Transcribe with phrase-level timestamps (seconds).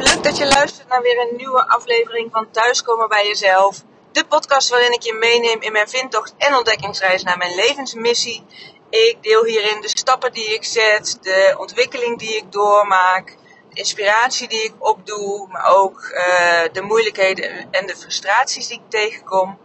[0.00, 3.82] Leuk dat je luistert naar weer een nieuwe aflevering van Thuiskomen bij Jezelf.
[4.12, 8.44] De podcast waarin ik je meeneem in mijn vindtocht en ontdekkingsreis naar mijn levensmissie.
[8.90, 13.36] Ik deel hierin de stappen die ik zet, de ontwikkeling die ik doormaak,
[13.70, 18.90] de inspiratie die ik opdoe, maar ook uh, de moeilijkheden en de frustraties die ik
[18.90, 19.58] tegenkom.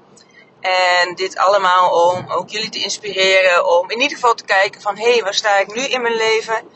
[0.61, 4.97] En dit allemaal om ook jullie te inspireren om in ieder geval te kijken van
[4.97, 6.69] hé, hey, waar sta ik nu in mijn leven?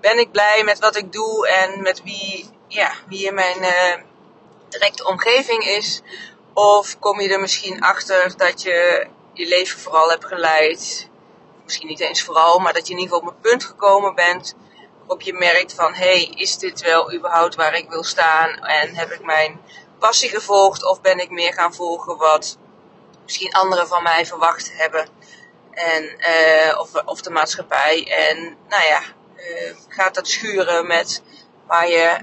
[0.00, 4.02] Ben ik blij met wat ik doe en met wie ja, wie in mijn uh,
[4.68, 6.02] directe omgeving is.
[6.52, 11.08] Of kom je er misschien achter dat je je leven vooral hebt geleid.
[11.64, 14.54] Misschien niet eens vooral, maar dat je in ieder geval op een punt gekomen bent.
[14.98, 18.64] Waarop je merkt van, hé, hey, is dit wel überhaupt waar ik wil staan?
[18.64, 19.60] En heb ik mijn
[19.98, 20.84] passie gevolgd?
[20.84, 22.58] Of ben ik meer gaan volgen wat
[23.22, 25.08] misschien anderen van mij verwacht hebben?
[25.70, 28.12] En, uh, of, of de maatschappij.
[28.28, 29.00] En nou ja,
[29.36, 31.22] uh, gaat dat schuren met
[31.66, 32.18] waar je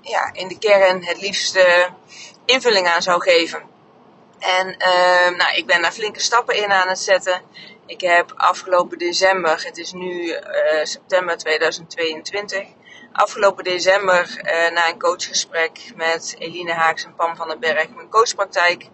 [0.00, 1.88] ja, in de kern het liefste
[2.44, 3.62] invulling aan zou geven.
[4.38, 7.42] En uh, nou, ik ben daar flinke stappen in aan het zetten.
[7.86, 10.38] Ik heb afgelopen december, het is nu uh,
[10.82, 12.66] september 2022,
[13.12, 18.08] afgelopen december uh, na een coachgesprek met Eline Haaks en Pam van den Berg mijn
[18.08, 18.88] coachpraktijk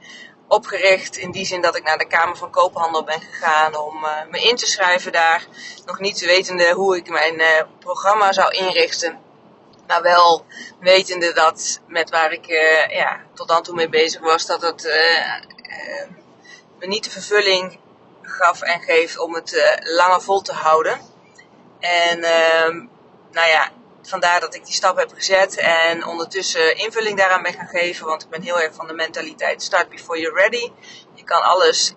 [0.48, 1.16] opgericht.
[1.16, 4.38] In die zin dat ik naar de Kamer van Koophandel ben gegaan om uh, me
[4.40, 5.46] in te schrijven daar.
[5.84, 9.25] Nog niet wetende hoe ik mijn programma zou inrichten.
[9.86, 10.46] Maar wel
[10.80, 14.84] wetende dat met waar ik uh, ja, tot dan toe mee bezig was, dat het
[14.84, 16.06] uh, uh,
[16.78, 17.78] me niet de vervulling
[18.22, 21.00] gaf en geeft om het langer vol te houden.
[21.80, 22.76] En ehm,
[23.30, 23.70] nou ja,
[24.02, 28.06] vandaar dat ik die stap heb gezet en ondertussen invulling daaraan ben gaan geven.
[28.06, 30.72] Want ik ben heel erg van de mentaliteit start before you're ready.
[31.14, 31.94] Je kan alles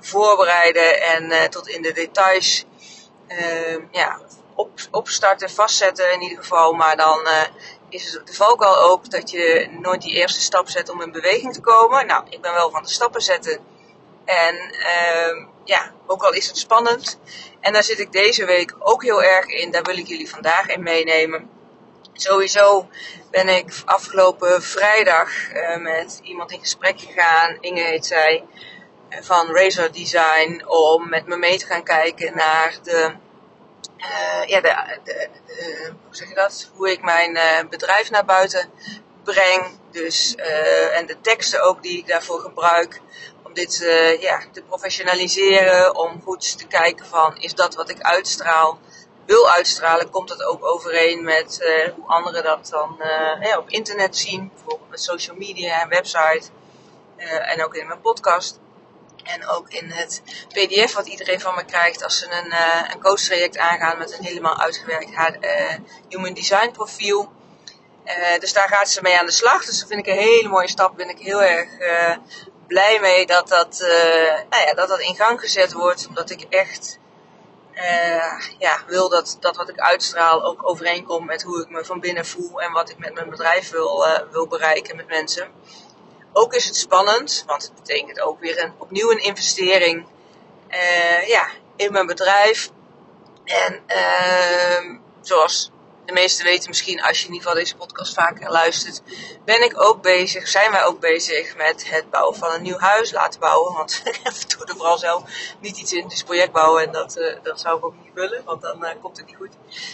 [0.00, 2.64] voorbereiden en tot in de details
[3.26, 4.20] ehm, ja,
[4.60, 6.72] op, opstarten, vastzetten in ieder geval.
[6.72, 7.42] Maar dan uh,
[7.88, 11.52] is het de valkuil ook dat je nooit die eerste stap zet om in beweging
[11.52, 12.06] te komen.
[12.06, 13.58] Nou, ik ben wel van de stappen zetten.
[14.24, 17.18] En uh, ja, ook al is het spannend.
[17.60, 19.70] En daar zit ik deze week ook heel erg in.
[19.70, 21.50] Daar wil ik jullie vandaag in meenemen.
[22.12, 22.88] Sowieso
[23.30, 27.56] ben ik afgelopen vrijdag uh, met iemand in gesprek gegaan.
[27.60, 28.44] Inge heet zij.
[29.20, 30.62] Van Razor Design.
[30.66, 33.12] Om met me mee te gaan kijken naar de
[34.00, 34.60] uh, ja,
[36.06, 36.70] hoe zeg je dat?
[36.74, 38.70] Hoe ik mijn uh, bedrijf naar buiten
[39.24, 39.78] breng.
[39.90, 43.00] Dus, uh, en de teksten ook die ik daarvoor gebruik.
[43.42, 43.78] Om dit
[44.20, 45.96] ja, te professionaliseren.
[45.96, 48.78] Om goed te kijken van, is dat wat ik uitstraal,
[49.26, 51.58] wil uitstralen, komt dat ook overeen met
[51.96, 52.96] hoe anderen dat dan
[53.40, 54.50] ja, op internet zien.
[54.54, 56.48] Bijvoorbeeld met social media en website.
[57.16, 58.58] en ook in mijn podcast.
[59.24, 63.00] En ook in het PDF wat iedereen van me krijgt als ze een, uh, een
[63.00, 65.74] coach traject aangaan met een helemaal uitgewerkt uh,
[66.08, 67.32] human design profiel.
[68.04, 69.64] Uh, dus daar gaat ze mee aan de slag.
[69.64, 70.96] Dus dat vind ik een hele mooie stap.
[70.96, 71.68] Ben ik heel erg
[72.66, 73.78] blij mee dat dat,
[74.50, 76.06] nou ja, dat dat in gang gezet wordt.
[76.08, 76.98] Omdat ik echt
[78.58, 82.26] ja, wil dat, dat wat ik uitstraal ook overeenkomt met hoe ik me van binnen
[82.26, 82.60] voel.
[82.60, 85.48] En wat ik met mijn bedrijf wil, wil bereiken met mensen.
[86.32, 90.06] Ook is het spannend, want het betekent ook weer een, opnieuw een investering
[90.70, 92.70] uh, ja, in mijn bedrijf.
[93.44, 95.70] En uh, zoals
[96.14, 99.02] de meesten weten misschien, als je in ieder geval deze podcast vaker luistert,
[99.44, 103.12] ben ik ook bezig, zijn wij ook bezig met het bouwen van een nieuw huis
[103.12, 103.72] laten bouwen.
[103.74, 105.22] Want ik doe er vooral zelf
[105.60, 108.44] niet iets in, dus project bouwen en dat, uh, dat zou ik ook niet willen,
[108.44, 109.50] want dan uh, komt het niet goed.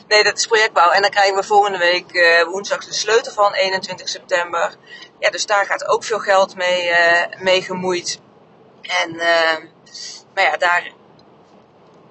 [0.09, 3.53] Nee, dat is projectbouw en dan krijgen we volgende week uh, woensdag de sleutel van,
[3.53, 4.75] 21 september.
[5.19, 6.91] Ja, dus daar gaat ook veel geld mee,
[7.39, 8.21] mee gemoeid.
[8.83, 9.17] En,
[10.35, 10.93] maar ja, daar,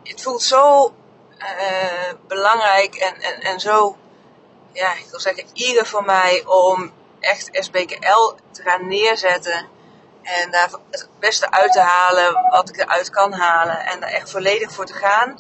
[0.04, 0.94] het voelt zo
[1.38, 3.98] uh, belangrijk en, en, en zo,
[4.72, 9.68] ja, ik wil zeggen, eager voor mij om echt SBKL te gaan neerzetten.
[10.22, 13.80] En daar het beste uit te halen wat ik eruit kan halen.
[13.80, 15.40] En daar echt volledig voor te gaan.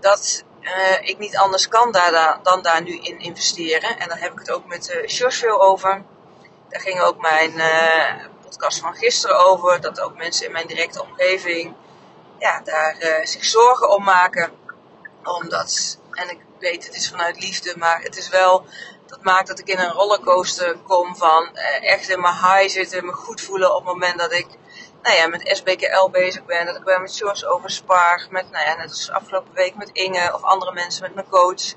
[0.00, 3.98] Dat uh, ik niet anders kan daar, dan daar nu in investeren.
[3.98, 6.02] En daar heb ik het ook met uh, Sjors veel over.
[6.68, 7.52] Daar ging ook mijn
[8.42, 9.80] podcast van gisteren over.
[9.80, 11.74] Dat ook mensen in mijn directe omgeving
[12.38, 14.52] ja, daar zich zorgen om maken
[15.22, 18.66] omdat, en ik weet het is vanuit liefde, maar het is wel,
[19.06, 23.06] dat maakt dat ik in een rollercoaster kom van eh, echt in mijn high zitten,
[23.06, 24.46] me goed voelen op het moment dat ik
[25.02, 26.66] nou ja, met SBKL bezig ben.
[26.66, 29.90] Dat ik bij met George over spaar, met, nou ja, net als afgelopen week met
[29.92, 31.74] Inge of andere mensen met mijn coach.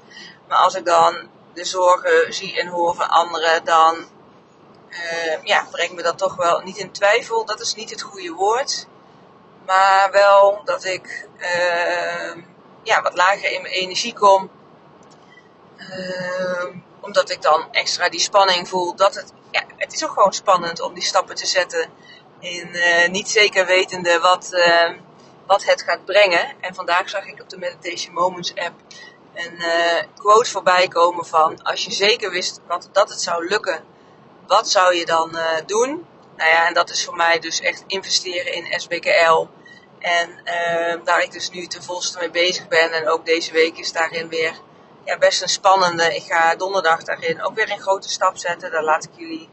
[0.48, 3.96] Maar als ik dan de zorgen zie en hoor van anderen, dan
[4.90, 7.46] uh, ja, brengt me dat toch wel niet in twijfel.
[7.46, 8.88] Dat is niet het goede woord.
[9.66, 12.44] Maar wel dat ik uh,
[12.86, 14.50] ja, wat lager in mijn energie kom.
[15.78, 16.66] Uh,
[17.00, 18.96] omdat ik dan extra die spanning voel.
[18.96, 21.90] Dat het, ja, het is ook gewoon spannend om die stappen te zetten.
[22.40, 24.92] In uh, niet zeker wetende wat, uh,
[25.46, 26.54] wat het gaat brengen.
[26.62, 28.74] En vandaag zag ik op de Meditation Moments app
[29.34, 33.84] een uh, quote voorbij komen van als je zeker wist wat, dat het zou lukken,
[34.48, 36.06] wat zou je dan doen?
[36.38, 39.48] Nou ja, en dat is voor mij dus echt investeren in SBKL.
[40.06, 40.40] En
[41.04, 42.92] daar ik dus nu ten volste mee bezig ben.
[42.92, 44.54] En ook deze week is daarin weer
[45.06, 46.16] ja, best een spannende.
[46.16, 48.72] Ik ga donderdag daarin ook weer een grote stap zetten.
[48.72, 49.50] Daar laat ik jullie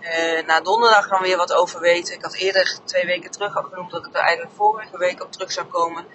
[0.00, 2.14] uh, na donderdag dan weer wat over weten.
[2.14, 5.32] Ik had eerder twee weken terug al genoemd dat ik er eigenlijk vorige week op
[5.32, 6.06] terug zou komen.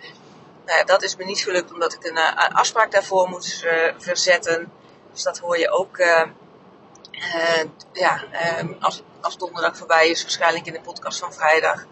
[0.66, 4.72] Nou, dat is me niet gelukt omdat ik een, een afspraak daarvoor moest uh, verzetten.
[5.12, 5.98] Dus dat hoor je ook
[7.92, 11.86] ja, ehm, als, als donderdag voorbij is, waarschijnlijk in de podcast van vrijdag.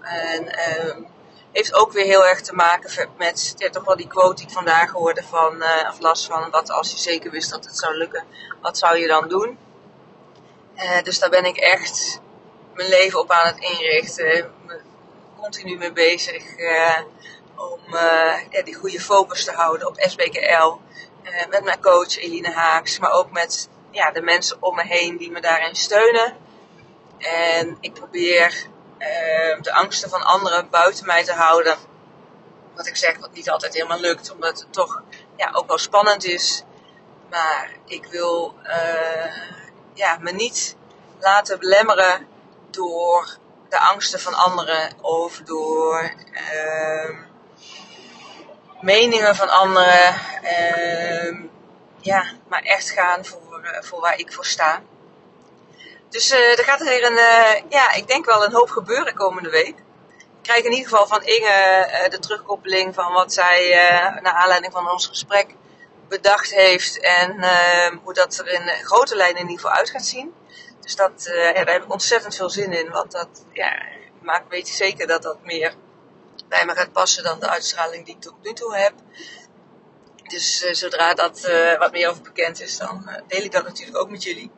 [0.00, 1.02] En ehm,
[1.52, 4.52] heeft ook weer heel erg te maken met ja, toch wel die quote die ik
[4.52, 8.24] vandaag hoorde van, uh, of van wat als je zeker wist dat het zou lukken,
[8.60, 9.58] wat zou je dan doen?
[10.76, 12.20] Uh, dus daar ben ik echt
[12.74, 14.52] mijn leven op aan het inrichten,
[15.40, 16.98] continu mee bezig uh,
[17.56, 17.80] om
[18.50, 20.76] ja, die goede focus te houden op SBKL.
[21.48, 25.30] met mijn coach Eline Haaks, maar ook met ja, de mensen om me heen die
[25.30, 26.36] me daarin steunen.
[27.18, 28.66] En ik probeer
[29.02, 31.76] uh, de angsten van anderen buiten mij te houden.
[32.74, 35.02] Wat ik zeg, wat niet altijd helemaal lukt, omdat het toch
[35.36, 36.64] ja, ook wel spannend is.
[37.30, 39.36] Maar ik wil uh,
[39.94, 40.76] ja, me niet
[41.20, 42.28] laten belemmeren
[42.70, 43.36] door
[43.68, 47.18] de angsten van anderen of door uh,
[48.80, 50.14] meningen van anderen.
[50.42, 51.36] Ehm,
[52.00, 54.82] ja, maar echt gaan voor, eh, voor waar ik voor sta.
[56.12, 59.50] Dus uh, er gaat er een, uh, ja, ik denk wel een hoop gebeuren komende
[59.50, 59.78] week.
[60.18, 63.70] Ik krijg in ieder geval van Inge uh, de terugkoppeling van wat zij
[64.22, 65.54] naar aanleiding van ons gesprek
[66.08, 67.00] bedacht heeft.
[67.00, 70.34] En ehm, hoe dat er in grote lijnen in ieder geval uit gaat zien.
[70.80, 72.90] Dus dat, ja, daar heb ik ontzettend veel zin in.
[72.90, 73.82] Want dat ja,
[74.20, 75.74] maakt weet je zeker dat dat meer
[76.48, 78.92] bij me gaat passen dan de uitstraling die ik tot nu toe heb.
[80.22, 81.40] Dus zodra dat
[81.78, 84.50] wat meer over bekend is, dan deel ik dat natuurlijk ook met jullie.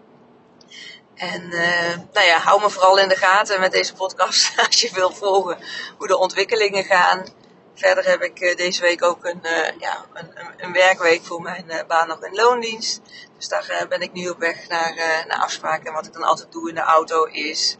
[1.15, 4.91] En uh, nou ja, hou me vooral in de gaten met deze podcast als je
[4.93, 5.59] wil volgen
[5.99, 7.27] hoe de ontwikkelingen gaan.
[7.75, 11.85] Verder heb ik uh, deze week ook een, uh, ja, een, een, werkweek voor mijn
[11.89, 13.01] baan nog in loondienst.
[13.37, 14.95] Dus daar ben ik nu op weg naar,
[15.29, 15.87] naar afspraken.
[15.87, 17.77] En wat ik dan altijd doe in de auto is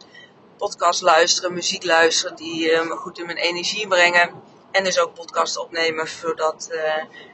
[0.57, 4.43] podcast luisteren, muziek luisteren die me goed in mijn energie brengen.
[4.71, 6.69] En dus ook podcast opnemen, zodat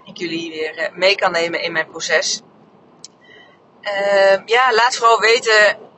[0.06, 2.42] ik jullie weer mee kan nemen in mijn proces.
[3.82, 5.91] Ehm, ja, laat vooral weten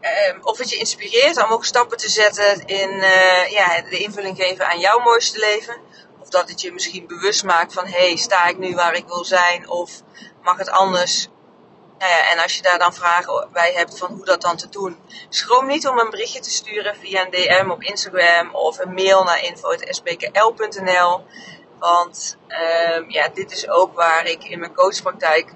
[0.00, 4.36] uh, of het je inspireert om ook stappen te zetten in uh, ja, de invulling
[4.36, 5.76] geven aan jouw mooiste leven.
[6.18, 9.06] Of dat het je misschien bewust maakt van, hé, hey, sta ik nu waar ik
[9.06, 9.68] wil zijn?
[9.68, 9.90] Of
[10.42, 11.28] mag het anders?
[11.98, 14.68] Nou ja, en als je daar dan vragen bij hebt van hoe dat dan te
[14.68, 14.98] doen,
[15.28, 19.24] schroom niet om een berichtje te sturen via een DM op Instagram of een mail
[19.24, 21.24] naar info.sbkl.nl.
[21.78, 25.52] Want uh, ja, dit is ook waar ik in mijn coachpraktijk,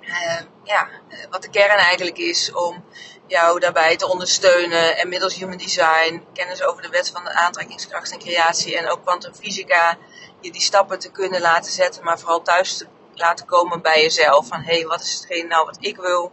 [0.00, 0.88] uh, ja,
[1.30, 2.84] wat de kern eigenlijk is om
[3.26, 4.96] jou daarbij te ondersteunen.
[4.96, 9.02] En middels human design, kennis over de wet van de aantrekkingskracht en creatie en ook
[9.02, 9.98] kwantumfysica,
[10.40, 14.46] je die stappen te kunnen laten zetten, maar vooral thuis te laten komen bij jezelf.
[14.46, 16.32] Van hé, hey, wat is hetgeen nou wat ik wil?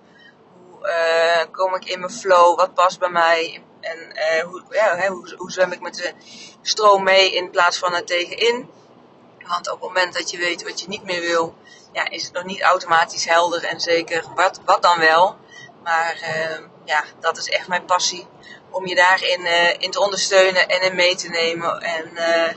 [0.54, 2.57] Hoe uh, kom ik in mijn flow?
[2.57, 3.63] Wat past bij mij?
[3.79, 6.13] En uh, hoe, ja, hoe, hoe zwem ik met de
[6.62, 8.70] stroom mee in plaats van er tegenin?
[9.48, 11.56] Want op het moment dat je weet wat je niet meer wil,
[11.91, 15.36] ja, is het nog niet automatisch helder en zeker wat, wat dan wel.
[15.84, 18.28] Maar uh, ja, dat is echt mijn passie.
[18.70, 21.82] Om je daarin uh, in te ondersteunen en in mee te nemen.
[21.82, 22.52] En uh,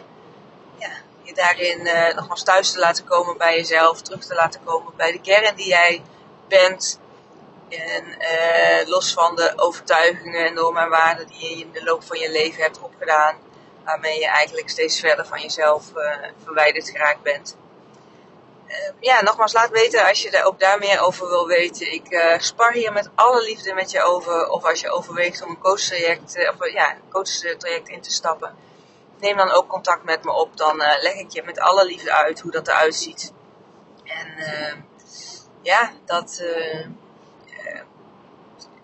[0.79, 0.91] ja,
[1.23, 4.01] je daarin uh, nogmaals thuis te laten komen bij jezelf.
[4.03, 6.03] Terug te laten komen bij de kern die jij
[6.49, 7.01] bent.
[7.69, 8.05] En
[8.87, 12.31] los van de overtuigingen en normen en waarden die je in de loop van je
[12.31, 13.37] leven hebt opgedaan.
[13.85, 15.85] Waarmee je eigenlijk steeds verder van jezelf
[16.45, 17.57] verwijderd geraakt bent.
[18.69, 21.93] Uh, ja, nogmaals, laat weten als je er ook daar meer over wil weten.
[21.93, 24.49] Ik uh, spar hier met alle liefde met je over.
[24.49, 28.55] Of als je overweegt om een coachtraject, uh, of, ja, coachtraject in te stappen.
[29.21, 30.57] Neem dan ook contact met me op.
[30.57, 33.33] Dan leg ik je met alle liefde uit hoe dat eruit ziet.
[34.05, 34.27] En
[35.63, 36.45] ja, dat.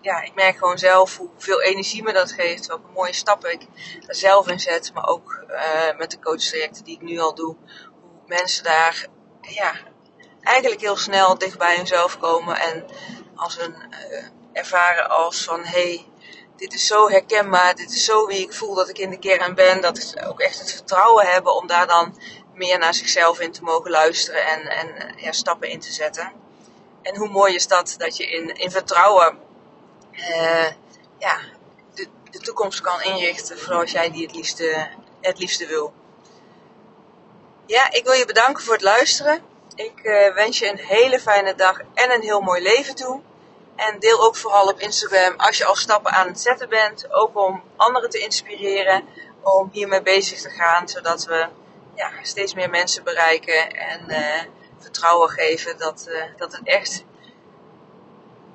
[0.01, 2.67] ja, ik merk gewoon zelf hoeveel energie me dat geeft.
[2.67, 3.61] Welke mooie stappen ik
[4.07, 4.93] er zelf in zet.
[4.93, 5.45] Maar ook
[5.97, 7.55] met de coachtrajecten die ik nu al doe.
[8.01, 9.07] Hoe mensen daar
[9.49, 9.73] ja,
[10.41, 12.85] eigenlijk heel snel dicht bij hunzelf komen en
[13.35, 14.23] als een uh,
[14.53, 16.05] ervaren als van hé, hey,
[16.55, 19.55] dit is zo herkenbaar, dit is zo wie ik voel dat ik in de kern
[19.55, 22.17] ben, dat ze ook echt het vertrouwen hebben om daar dan
[22.53, 24.67] meer naar zichzelf in te mogen luisteren en,
[25.17, 26.31] en stappen in te zetten.
[27.01, 29.37] En hoe mooi is dat, dat je in, in vertrouwen
[30.11, 30.67] uh,
[31.17, 31.39] ja,
[31.93, 34.89] de, de toekomst kan inrichten zoals jij die het liefste,
[35.21, 35.93] het liefste wil.
[37.73, 39.41] Ja, ik wil je bedanken voor het luisteren.
[39.75, 43.21] Ik uh, wens je een hele fijne dag en een heel mooi leven toe.
[43.75, 47.11] En deel ook vooral op Instagram als je al stappen aan het zetten bent.
[47.11, 49.03] Ook om anderen te inspireren
[49.41, 50.89] om hiermee bezig te gaan.
[50.89, 51.47] Zodat we
[51.95, 54.41] ja, steeds meer mensen bereiken en uh,
[54.79, 57.03] vertrouwen geven dat, uh, dat het echt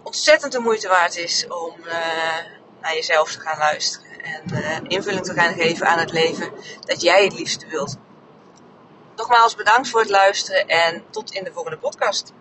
[0.02, 1.74] ontzettend de moeite waard is om
[2.80, 4.06] naar jezelf te gaan luisteren.
[4.22, 7.96] En invulling te gaan geven aan het leven dat jij het liefste wilt.
[9.18, 12.32] Nogmaals bedankt voor het luisteren en tot in de volgende podcast.